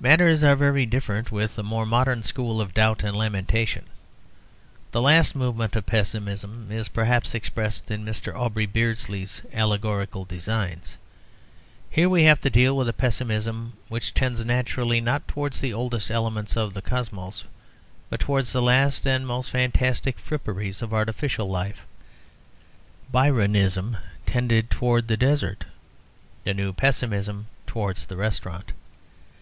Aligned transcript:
Matters 0.00 0.42
are 0.42 0.56
very 0.56 0.86
different 0.86 1.30
with 1.30 1.54
the 1.56 1.62
more 1.62 1.84
modern 1.84 2.22
school 2.22 2.62
of 2.62 2.72
doubt 2.72 3.04
and 3.04 3.14
lamentation. 3.14 3.84
The 4.92 5.02
last 5.02 5.36
movement 5.36 5.76
of 5.76 5.84
pessimism 5.84 6.68
is 6.72 6.88
perhaps 6.88 7.34
expressed 7.34 7.90
in 7.90 8.02
Mr. 8.02 8.34
Aubrey 8.34 8.64
Beardsley's 8.64 9.42
allegorical 9.52 10.24
designs. 10.24 10.96
Here 11.90 12.08
we 12.08 12.22
have 12.22 12.40
to 12.40 12.48
deal 12.48 12.74
with 12.74 12.88
a 12.88 12.94
pessimism 12.94 13.74
which 13.90 14.14
tends 14.14 14.42
naturally 14.42 14.98
not 14.98 15.28
towards 15.28 15.60
the 15.60 15.74
oldest 15.74 16.10
elements 16.10 16.56
of 16.56 16.72
the 16.72 16.80
cosmos, 16.80 17.44
but 18.08 18.20
towards 18.20 18.54
the 18.54 18.62
last 18.62 19.06
and 19.06 19.26
most 19.26 19.50
fantastic 19.50 20.18
fripperies 20.18 20.80
of 20.80 20.94
artificial 20.94 21.50
life. 21.50 21.84
Byronism 23.12 23.98
tended 24.24 24.70
towards 24.70 25.08
the 25.08 25.18
desert; 25.18 25.66
the 26.44 26.54
new 26.54 26.72
pessimism 26.72 27.48
towards 27.66 28.06
the 28.06 28.16
restaurant. 28.16 28.72